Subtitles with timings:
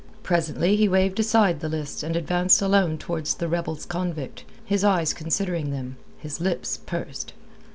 [0.23, 5.13] Presently he waved aside the list and advanced alone towards the rebels convict, his eyes
[5.13, 7.33] considering them, his lips pursed.